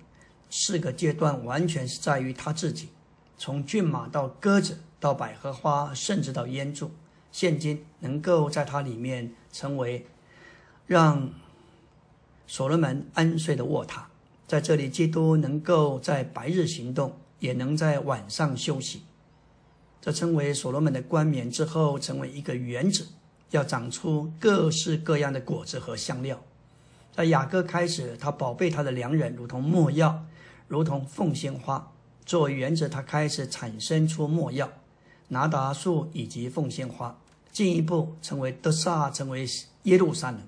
[0.50, 2.90] 四个阶段完全是在于他自己，
[3.38, 6.92] 从骏马到鸽子到百合花，甚至到烟柱，
[7.32, 10.08] 现今能够在它里面成为
[10.88, 11.30] 让。
[12.50, 14.02] 所罗门安睡的卧榻，
[14.48, 19.04] 在这里，基督能够在白日行动，也能在晚上休息。
[20.02, 23.06] 这称为所罗门的冠冕之后，成为一个园子，
[23.52, 26.42] 要长出各式各样的果子和香料。
[27.16, 30.26] 在雅各开始，他宝贝他的良人，如同墨药，
[30.68, 31.92] 如同凤仙花。
[32.26, 34.68] 作为园子，他开始产生出墨药、
[35.28, 37.16] 拿达树以及凤仙花，
[37.52, 39.46] 进一步成为德萨，成为
[39.84, 40.42] 耶路撒冷。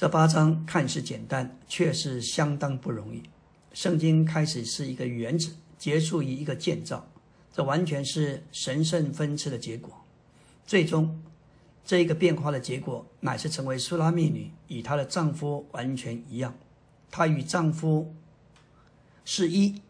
[0.00, 3.22] 这八章看似简单，却是相当不容易。
[3.74, 7.06] 圣经开始是一个原子，结束于一个建造，
[7.52, 9.92] 这完全是神圣分赐的结果。
[10.66, 11.22] 最终，
[11.84, 16.54] 这一个变化的结果，乃是成为苏拉密女与她的丈夫完全一样。
[17.10, 18.14] 她与丈夫
[19.26, 19.82] 是一，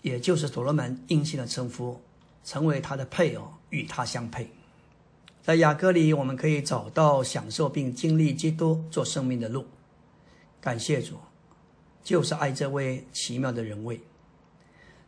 [0.00, 2.00] 也就是所罗门应性的称呼，
[2.42, 4.50] 成为她的配偶，与她相配。
[5.42, 9.64] 在雅各里，我们可以找到享受并经历基督做生命的路。
[10.60, 11.16] 感谢主，
[12.04, 14.00] 就是爱这位奇妙的人位。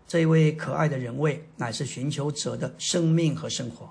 [0.08, 3.88] 这一位可爱的人位，乃是寻求者的生命和生活。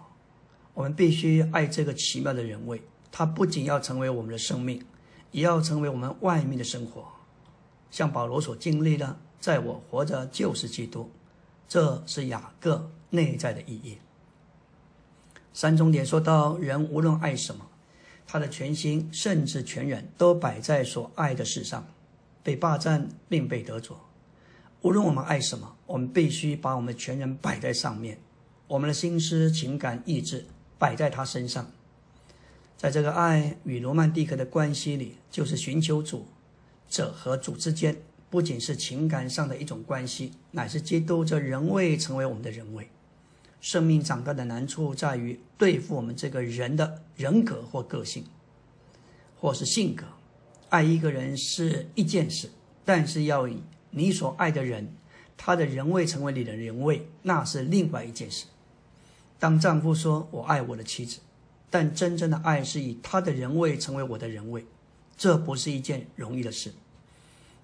[0.73, 4.83] 我们必须爱这个奇妙的人位，他不仅要成为我们的生命，
[5.31, 7.05] 也要成为我们外面的生活。
[7.91, 11.11] 像保罗所经历的，在我活着就是基督，
[11.67, 13.97] 这是雅各内在的意义。
[15.53, 17.67] 三重点说到，人无论爱什么，
[18.25, 21.85] 他的全心甚至全人都摆在所爱的事上，
[22.41, 23.99] 被霸占并被得着。
[24.81, 28.17] 无论我们爱什么，我们必须把我们全人摆在上面，
[28.67, 30.45] 我们的心思、情感、意志
[30.79, 31.69] 摆在他身上。
[32.77, 36.25] 在这个爱与罗曼蒂克的关系里，就是寻求主
[36.89, 37.95] 者和主之间，
[38.29, 42.89] 不仅是情感上的一种关系，乃是基督这人位成为我们的人位。
[43.61, 48.25] 生命长大的难处在于对付我们这个人的人格或个性，
[49.39, 50.03] 或是性格。
[50.69, 52.49] 爱一个人是一件事，
[52.83, 54.93] 但是要以你所爱的人，
[55.37, 58.45] 他的人位成为你的人位，那是另外一件事。
[59.37, 61.19] 当丈夫说我爱我的妻子，
[61.69, 64.65] 但真正的爱是以他的人位成为我的人位，
[65.17, 66.71] 这不是一件容易的事。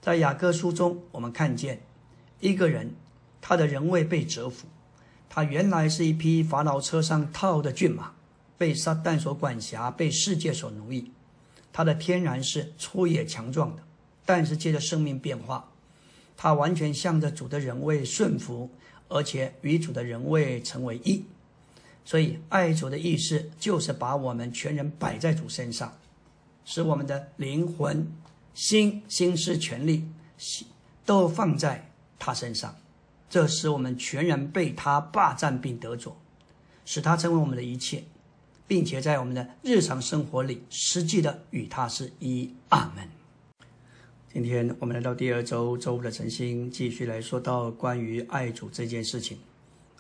[0.02, 1.82] 在雅各书中，我们看见
[2.40, 2.94] 一个人，
[3.42, 4.68] 他的人位被折服，
[5.38, 8.12] 他原来是一匹法老车上套的骏马，
[8.58, 11.12] 被撒旦所管辖，被世界所奴役。
[11.72, 13.84] 他的天然是粗野强壮的，
[14.26, 15.70] 但是借着生命变化。
[16.36, 18.72] 他完全向着主的人位顺服，
[19.10, 21.24] 而且与主的人位成为一。
[22.04, 25.96] 所以，爱主的意思就是把我们全人摆在主身上，
[26.66, 28.12] 使我们的灵魂、
[28.56, 30.10] 心、心思、权力
[31.06, 32.76] 都放在他身上。
[33.30, 36.18] 这使我们全人被他霸占并得着，
[36.86, 38.04] 使他成为我们的一切，
[38.68, 42.54] 并且在我们的日常生活里实际的与他是一。
[42.70, 43.08] 阿门。
[44.32, 49.40] 今天我们来到第二周周五的晨星，继续来说到关于爱主这件事情。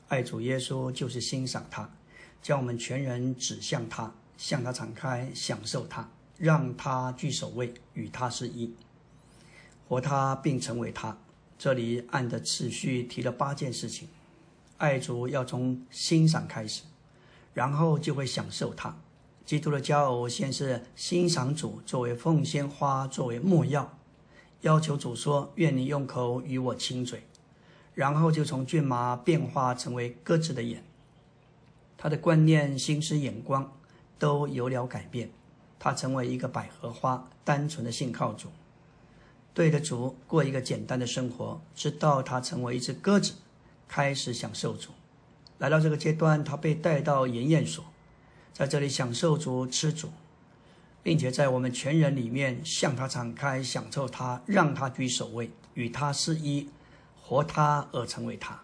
[0.10, 1.90] 爱主耶稣就是欣赏他，
[2.42, 8.74] 将我们全人指向他，向他敞开，享受他，让他居首位，与他是一，
[9.88, 11.18] 活他并成为他。
[11.58, 14.08] 这里按的次序提了八件事情。
[14.78, 16.84] 爱主要从欣赏开始，
[17.54, 18.96] 然后就会享受他。
[19.46, 23.98] 基督的骄傲先是欣赏主作为凤仙花，作为墨药。
[24.62, 27.24] 要求主说：“愿你用口与我亲嘴。”
[27.96, 30.84] 然后就从骏马变化成为鸽子的眼。
[31.98, 33.72] 他的观念、心思、眼光
[34.20, 35.32] 都有了改变。
[35.80, 38.50] 他成为一个百合花，单纯的信靠主，
[39.58, 43.34] 对着主过一个简单的生活，直到他成为一只鸽子，
[43.88, 44.91] 开始享受主。
[45.58, 47.84] 来到这个阶段，他被带到筵宴所，
[48.54, 50.12] 在这里享受主、吃主。
[51.02, 56.70] 并且在我们全人里面向他敞开，享受他，让他居首位，与他是一，
[57.20, 58.62] 活他而成为他。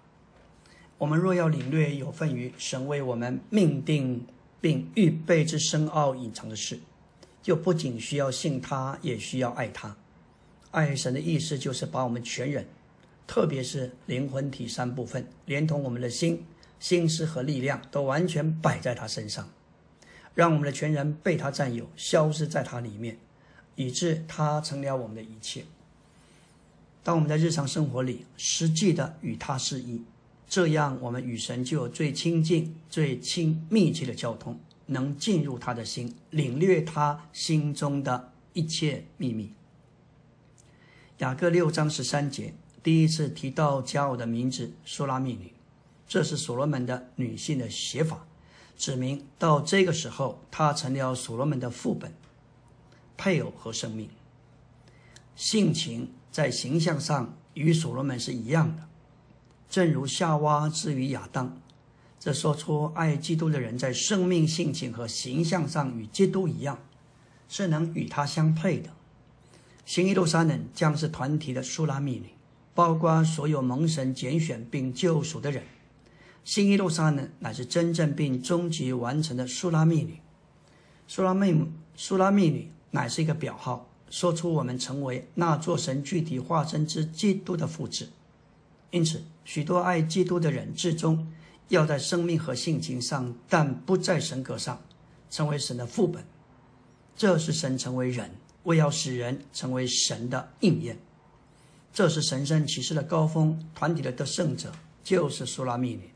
[0.99, 4.27] 我们若要领略有份于神为我们命定
[4.61, 6.79] 并预备之深奥隐藏的事，
[7.41, 9.95] 就不仅需要信他，也需要爱他。
[10.73, 12.65] 爱神的意思就是把我们全人，
[13.27, 16.43] 特别是灵魂体三部分，连同我们的心、
[16.79, 19.47] 心思和力量，都完全摆在他身上。
[20.33, 23.19] 让我们的全人被他占有，消失在他里面，
[23.75, 25.63] 以致他成了我们的一切。
[27.03, 30.01] 当我们在日常生活里实际的与他是一，
[30.47, 39.51] 这样我们与神就有最亲近、最亲密切的交通，能进入他的心，领略他心中的一切秘密。
[41.19, 45.53] 雅各六章十三节第一次提到加偶的名字苏拉密女，
[46.07, 48.25] 这是所罗门的女性的写法。
[48.75, 52.11] 指明到这个时候，她成了所罗门的副本、
[53.15, 54.09] 配偶和生命。
[55.35, 58.83] 性情在形象上与所罗门是一样的，
[59.69, 61.55] 正如夏娃之于亚当。
[62.19, 66.79] 这说出爱基督的人在生命、性情和形象上与基督一样，
[67.47, 68.89] 是能与他相配的。
[69.85, 72.29] 新耶路撒冷将是团体的苏拉密女，
[72.73, 75.63] 包括所有蒙神拣选并救赎的人。
[76.43, 80.19] 新耶路撒冷乃是真正并终极完成的苏拉密女。
[81.07, 81.65] 苏拉密
[81.95, 88.09] 苏拉密女乃是一个表号，说出我们成为那座神具体化身之基督的复制。
[88.91, 91.27] 因此，许多爱基督的人，至终
[91.67, 94.81] 要在生命和性情上，但不在神格上，
[95.29, 96.23] 成为神的副本。
[97.15, 98.31] 这是神成为人，
[98.63, 100.97] 为要使人成为神的应验。
[101.93, 103.69] 这是神圣启示的高峰。
[103.75, 104.71] 团体的得胜者
[105.03, 106.09] 就是苏拉密女。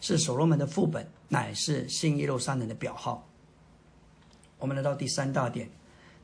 [0.00, 3.26] 是所罗门的副本，乃是新耶路撒冷的表号。
[4.58, 5.70] 我们来到第三大点，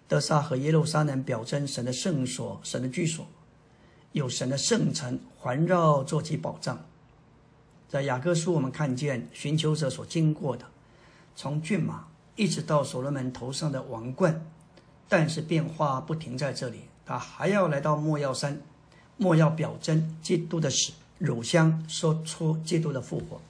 [0.07, 3.27] 德萨和耶路撒冷表征神的圣所、神的居所，
[4.13, 6.85] 有神的圣城环绕做其保障。
[7.89, 10.67] 在雅各书，我们看见寻求者所经过的，
[11.35, 14.45] 从骏马一直到所罗门头上的王冠，
[15.11, 18.63] 但是变化不停在这里，他还要来到莫药山，
[19.19, 23.43] 莫药表征基督的死，乳香说出基督的复活。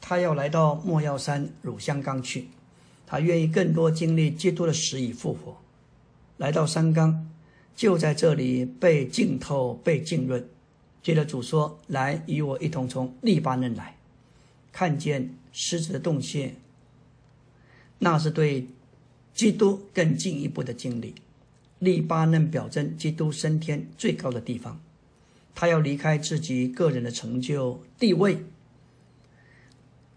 [0.00, 2.48] 他要来到莫药山乳香冈去，
[3.04, 5.56] 他愿意更多经历基督的死与复活。
[6.36, 7.28] 来到山冈，
[7.74, 10.48] 就在这里被浸透、被浸润。
[11.02, 13.96] 接着主说：“来，与我一同从利巴嫩来，
[14.70, 16.54] 看见狮子的洞穴。”
[17.98, 18.68] 那是对
[19.38, 21.14] 基督更进一步的经历。
[21.78, 24.80] 利巴嫩表征基督升天最高的地方，
[25.54, 28.44] 他要离开自己个人的成就地位。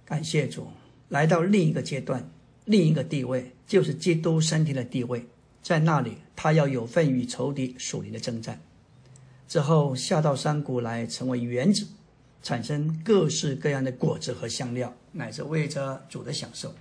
[0.05, 0.69] 感谢主，
[1.09, 2.32] 来到另一个阶段，
[2.65, 5.28] 另一个地位，就是基督身体的地位。
[5.61, 8.59] 在那里，他要有份与仇敌属灵的征战。
[9.47, 11.86] 之后下到山谷来，成为园子，
[12.41, 16.74] 产生各式各样的果子和香料，乃是为着主的享受。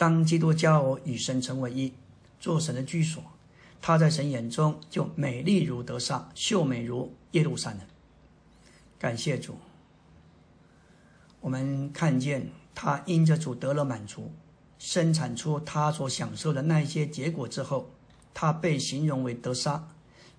[0.00, 1.92] 当基督骄傲与神成为一，
[2.40, 3.22] 做神的居所，
[3.82, 7.80] 他在神眼中就美丽如德萨，秀美如耶路撒冷。
[8.98, 9.58] 感谢主，
[11.42, 14.32] 我们看见他因着主得了满足，
[14.78, 17.90] 生产出他所享受的那些结果之后，
[18.32, 19.86] 他被形容为德萨。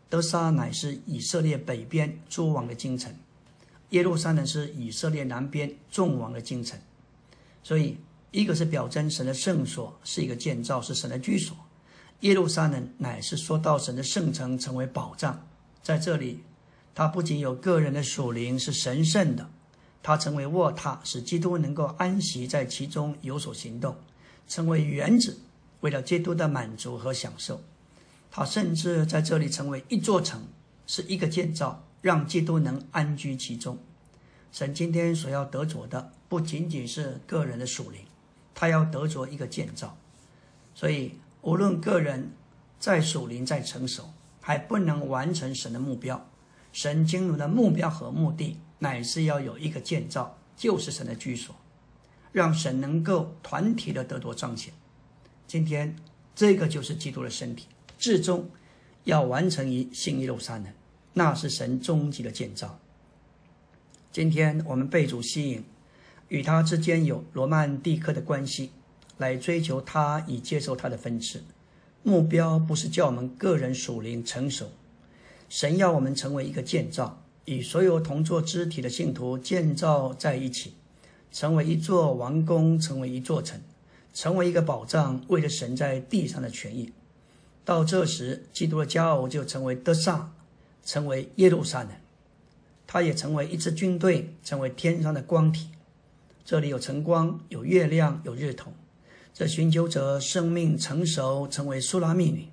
[0.09, 3.15] 德沙乃是以色列北边诸王的京城，
[3.91, 6.79] 耶路撒冷是以色列南边众王的京城。
[7.61, 7.97] 所以，
[8.31, 11.53] 一个是表征神的圣所是一个建造，是神的居所；
[12.21, 15.45] 耶路撒冷乃是说到神的圣城成为保障。
[15.83, 16.41] 在这里，
[16.95, 19.49] 它不仅有个人的属灵是神圣的，
[20.01, 23.95] 它成为卧榻，使基督能够安息在其中有所行动，
[24.47, 25.37] 成为原子，
[25.81, 27.61] 为了基督的满足和享受。
[28.33, 30.41] 他甚至在这里成为一座城，
[30.87, 33.77] 是一个建造，让基督能安居其中。
[34.53, 37.99] 神今天所要得着的，不仅仅是个人的属灵，
[38.53, 39.97] 他要得着一个建造。
[40.73, 42.31] 所以，无论个人
[42.79, 46.29] 在属灵再成熟，还不能完成神的目标。
[46.71, 51.55] 神经入的目标和目的，乃是要有一个建造，就是神的居所，
[52.31, 54.73] 让神能够团体的得着彰显。
[55.45, 55.95] 今天，
[56.33, 57.67] 这个就是基督的身体。
[57.97, 58.49] 至终
[59.03, 60.65] 要完成于新耶路撒冷，
[61.13, 62.79] 那是神终极的建造。
[64.11, 65.63] 今天我们被主吸引，
[66.31, 68.71] 与他之间有罗曼蒂克的关系，
[69.17, 71.43] 来追求他以接受他的分赐。
[72.03, 74.67] 目标不是叫我们个人属灵成熟，
[75.49, 80.75] 神要我们成为一个建造，与所有同作肢体的信徒建造在一起，
[81.33, 83.59] 成为一座王宫，成为一座城，
[84.13, 86.93] 成为一个宝藏，为了神在地上的权益。
[87.65, 90.31] 到这时，基督的骄傲就成为德萨，
[90.85, 91.89] 成为耶路撒冷，
[92.87, 95.67] 他也成为一支军队，成为天上的光体。
[96.51, 98.73] 这里有晨光，有月亮，有日头。
[99.33, 102.45] 这寻求者生命成熟，成为苏拉密女。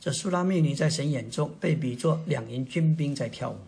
[0.00, 3.58] 这苏拉密女在神眼中被比作两营军兵在跳舞。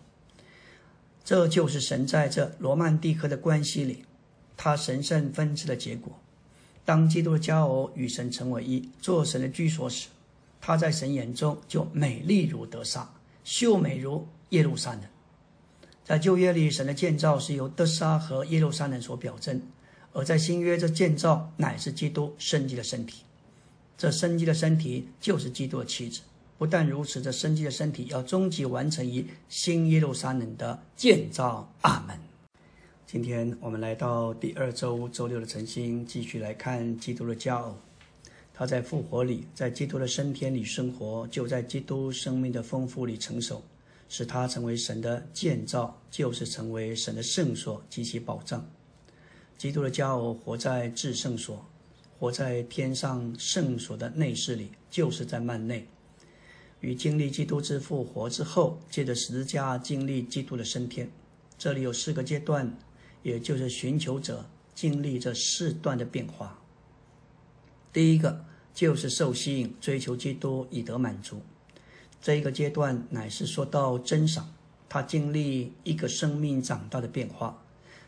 [1.23, 4.03] 这就是神在这罗曼蒂克的关系里，
[4.57, 6.11] 他神圣分支的结果。
[6.83, 10.09] 当基督的骄傲与神成为一，做神的居所时。
[10.59, 13.09] 他在神眼中就美丽如德萨，
[13.45, 15.03] 秀美如耶路撒冷。
[16.09, 19.59] 在旧约里，神的建造是由德沙和耶路撒冷所表征；
[20.11, 23.21] 而在新约，这建造乃是基督生机的身体。
[23.95, 26.21] 这生机的身体就是基督的妻子。
[26.57, 31.71] 不但如此，这生机的身体要终极完成于新耶路撒冷的建造。
[31.81, 32.17] 阿门。
[33.05, 37.77] 今天我们来到第二周周六的晨星，继续来看基督的骄傲。
[38.51, 43.61] 他在复活里，在基督的升天里生活，就在基督生命的丰富里成熟，
[44.09, 48.69] 使他成为神的建造，就是成为神的圣所及其保障。
[49.57, 51.65] 基督的骄傲活在至圣所，
[52.19, 55.87] 活在天上圣所的内室里，就是在幔内，
[56.81, 61.09] 与经历基督之复活之后，借着十字架经历基督的升天。
[61.57, 62.77] 这里有四个阶段，
[63.23, 64.45] 也就是寻求者
[64.75, 66.59] 经历这四段的变化。
[67.93, 68.45] 第一个。
[68.71, 71.41] 就是受吸引，追求基督以得满足。
[72.21, 74.53] 这一个阶段乃是说到真赏，
[74.87, 77.63] 他经历一个生命长大的变化，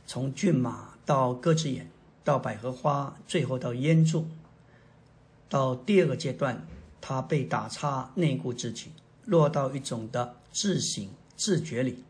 [0.06, 1.90] 从骏马到鸽子眼，
[2.24, 4.28] 到百合花，最后到烟柱。
[5.48, 6.68] 到第二个阶段，
[7.00, 8.92] 他被打叉内固自己，
[9.26, 12.04] 落到一种的自省自觉里，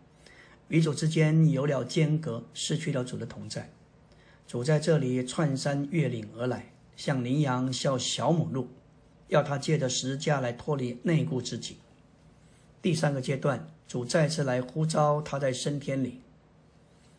[0.69, 3.71] 与主之间有了间隔，失去了主的同在。
[4.47, 6.73] 主在这里窜山越岭而来。
[6.97, 8.67] 像羚羊像小母鹿，
[9.29, 11.77] 要他借着十字架来脱离内固自己。
[12.81, 16.19] 第三个阶段，主再次来呼召他在升天里，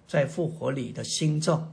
[0.09, 1.73] 在复活里的心造，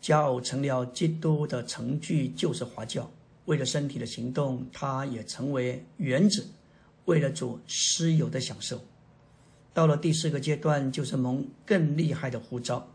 [0.00, 3.10] 骄傲成了基督的程序，就是华教。
[3.44, 6.46] 为了身体的行动，他也成为原子，
[7.04, 8.80] 为了主私有的享受。
[9.74, 12.88] 到了第四个阶段，就是蒙更厉害的呼召，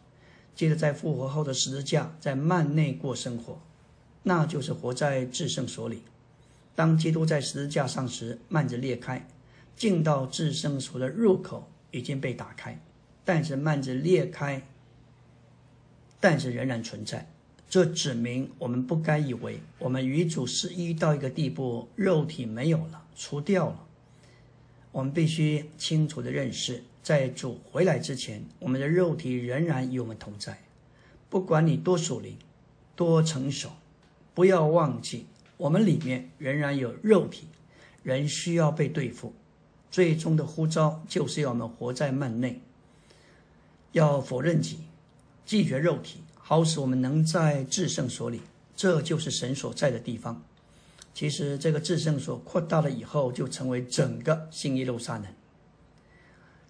[0.55, 3.59] 接着在复活后的十字架，在幔内过生活。
[4.23, 6.01] 那就是活在至圣所里。
[6.73, 9.27] 当基督在十字架上时，幔子裂开，
[9.75, 12.79] 进到至圣所的入口已经被打开，
[13.23, 14.61] 但是幔子裂开，
[16.19, 17.29] 但是仍然存在。
[17.67, 23.87] 这指明我们不该以为我们与主是一到一个地步，肉体没有了，除掉了。
[24.91, 30.57] 我们必须清楚的认识，在主回来之前，我们的肉体仍然与我们同在。
[31.29, 32.37] 不管你多属灵，
[32.95, 33.71] 多成熟。
[34.33, 35.25] 不要忘记，
[35.57, 37.47] 我们里面仍然有肉体，
[38.03, 39.33] 人需要被对付。
[39.95, 42.59] 最终的呼召就是要我们活在幔内，
[43.93, 44.79] 要否认己，
[45.45, 48.41] 拒绝肉体，好使我们能在至圣所里。
[48.75, 50.43] 这就是神所在的地方。
[51.13, 55.27] 其实，这个至圣所扩大了以后，就成为整个新耶路撒冷。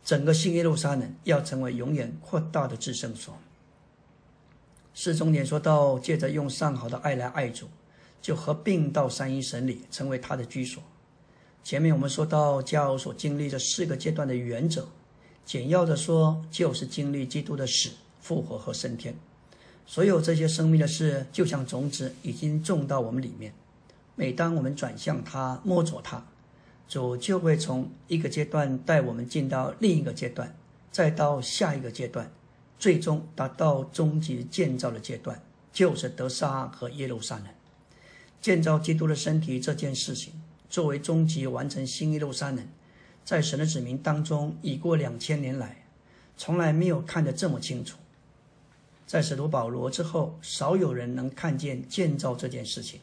[0.03, 3.36] 整个新耶路撒冷要成为永远扩大的至圣所。
[4.93, 7.65] 四重点说到，借着用上好的爱来爱主，
[8.21, 10.84] 就合并到三一神里，成为他的居所。
[11.66, 14.88] 前面我们说到，教所经历这四个阶段的原则，
[15.43, 17.89] 简要的说，就是经历基督的死、
[18.22, 19.16] 复活和升天。
[19.84, 23.51] 所有这些生命的事，就像种子已经种到我们里面。
[24.13, 26.24] 每当我们转向它、摸着它，
[26.88, 30.55] 主就会从一个阶段带我们进到另一个阶段，
[30.91, 32.32] 再到下一个阶段，
[32.78, 35.41] 最终达到终极建造的阶段，
[35.74, 37.47] 就是德沙和耶路撒冷
[38.39, 40.32] 建造基督的身体这件事情，
[40.76, 42.67] 作为终极完成新耶路撒冷，
[43.23, 45.86] 在神的子民当中，已过两千年来，
[46.36, 47.97] 从来没有看得这么清楚。
[49.07, 52.99] 在使徒保罗之后，少有人能看见建造这件事情，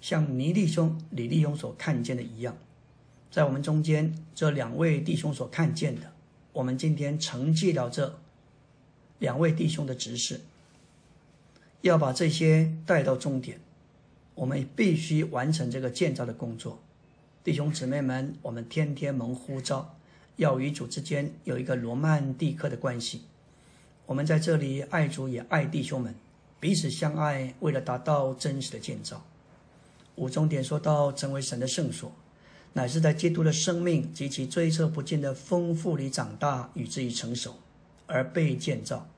[0.00, 2.56] 像尼弟兄、李弟兄所看见的一样。
[3.32, 6.12] 在我们中间，这两位弟兄所看见的，
[6.52, 8.16] 我们今天承继了这
[9.18, 10.42] 两位弟兄的指示，
[11.80, 13.58] 要把这些带到终点。
[14.36, 16.78] 我们必须完成这个建造的工作。
[17.48, 19.96] 弟兄姊妹们，我们天天蒙呼召，
[20.36, 23.22] 要与主之间有一个罗曼蒂克的关系。
[24.04, 26.14] 我们在这里爱主也爱弟兄们，
[26.60, 29.24] 彼此相爱，为了达到真实的建造。
[30.16, 32.12] 五重点说到成为神的圣所，
[32.74, 37.54] 乃是在基督的生命及其追测不尽的丰富里长大，与之以成熟
[38.04, 39.08] 而被建造。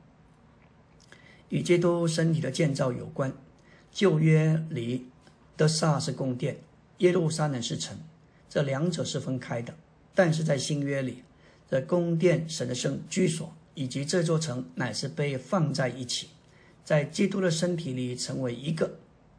[1.49, 3.33] 与基督身体的建造有关。
[3.91, 5.09] 旧约里
[5.57, 6.61] 的萨是宫殿，
[6.99, 7.99] 耶路撒冷是城，
[8.51, 9.75] 这两者是分开的。
[10.15, 11.23] 但是在新约里，
[11.71, 13.51] 这宫殿神的圣居所。
[13.73, 16.29] 以及这座城乃是被放在一起，
[16.85, 18.99] 在基督的身体里成为一个，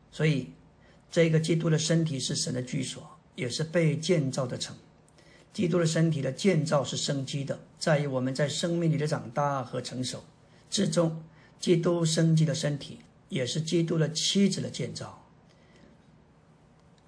[0.09, 0.47] 所以
[1.11, 4.75] 这个基督的身体是神的居所，也是被建造的城。
[5.53, 10.23] 基督的身体的建造是生机的，在于我们在生命里的长大和成熟。
[10.69, 11.21] 至终，
[11.59, 12.99] 基督生机的身体
[13.29, 15.20] 也是基督的妻子的建造，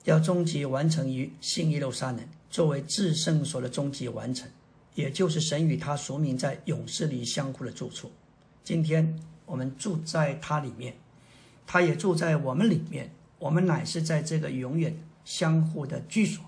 [0.03, 4.49] 要终极完成于新耶路撒冷，作为至圣所的终极完成。
[4.95, 8.11] 也就是神与他所民在勇士里相互的住处。
[8.63, 10.95] 今天我们住在他里面，
[11.65, 13.11] 他也住在我们里面。
[13.39, 16.45] 我们乃是在这个永远相互的居所，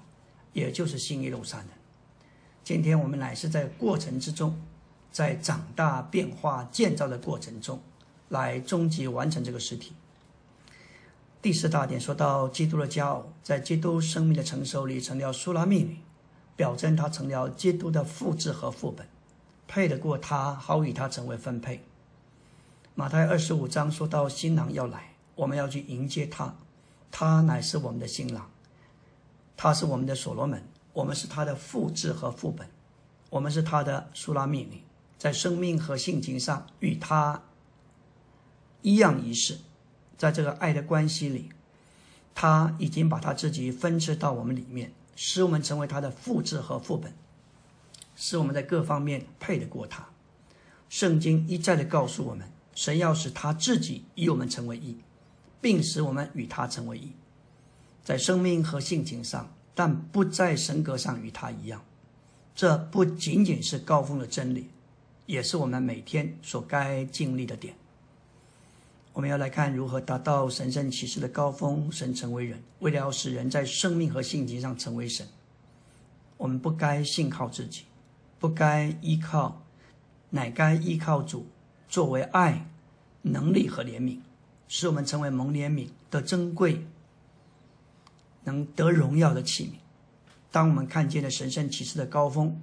[0.54, 1.68] 也就是新耶路撒冷。
[2.64, 4.58] 今天我们乃是在过程之中，
[5.12, 7.82] 在长大、变化、建造的过程中，
[8.30, 9.94] 来终极完成这个实体。
[11.46, 16.00] 第四大点说到基督的骄傲，在基督生命的成熟里成了苏拉密女。
[16.56, 19.08] 表征他成了基督的复制和副本，
[19.68, 21.84] 配得过他，好与他成为分配。
[22.96, 26.56] 马太二十五章说到新郎要来，我们要去迎接他，
[27.12, 28.50] 他乃是我们的新郎，
[29.56, 32.68] 他是我们的所罗门，我们是他的复制和副本，
[33.30, 34.82] 我们是他的苏拉密女，
[35.20, 37.44] 在生命和性情上与他
[38.82, 39.60] 一样一世，
[40.18, 41.50] 在这个爱的关系里，
[42.34, 44.92] 他已经把他自己分支到我们里面。
[45.18, 47.14] 使我们成为他的复制和副本，
[48.18, 50.06] 使我们在各方面配得过他。
[50.90, 54.98] 圣经一再的告诉我们，神要使他自己与我们成为一，
[55.62, 57.14] 并使我们与他成为一，
[58.04, 61.82] 在生命和性情上，但不在神格上与他一样。
[62.54, 64.68] 这不仅仅是高峰的真理，
[65.26, 67.74] 也是我们每天所该经历的点。
[69.16, 75.26] 我们要来看如何达到神圣启示的高峰，神成为人，为了要使人在生命和性情上成为神，
[76.36, 77.84] 我们不该信靠自己，
[78.40, 79.64] 不该依靠，
[80.32, 81.48] 乃该依靠主，
[81.88, 82.68] 作为爱、
[83.22, 84.20] 能力和怜悯，
[84.68, 86.86] 使我们成为蒙怜悯的珍贵、
[88.44, 89.78] 能得荣耀的器皿。
[90.52, 92.62] 当我们看见了神圣启示的高峰，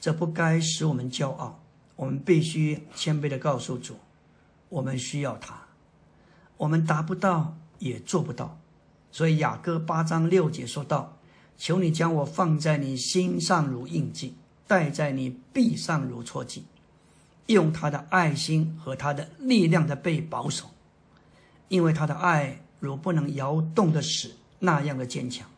[0.00, 1.60] 这不该使我们骄傲，
[1.96, 3.96] 我们必须谦卑的告诉主，
[4.70, 5.60] 我们需要他。
[6.62, 8.56] 我们达不到，也做不到，
[9.10, 11.18] 所以雅歌八章六节说道
[11.58, 14.36] ：“求你将我放在你心上如印记，
[14.68, 16.64] 戴在你臂上如戳记，
[17.46, 20.70] 用他的爱心和他的力量的被保守，
[21.66, 25.48] 因为他的爱如不能摇动的石那样的坚强，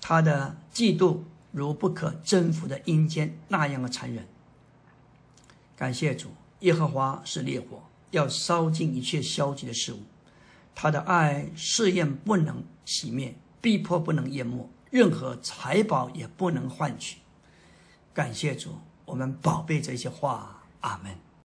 [0.00, 1.18] 他的嫉妒
[1.52, 4.26] 如不可征服的阴间那样的残忍。”
[5.78, 7.87] 感谢主，耶和华是烈火。
[8.10, 10.02] 要烧尽一切消极的事物，
[10.74, 17.18] 他的爱试验不能熄灭，逼迫不能淹没，任何财宝也不能换取。
[18.14, 21.27] 感谢主，我们宝贝这些话，阿门。